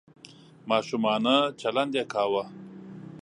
[0.69, 2.43] ماشومانه چلند یې کاوه.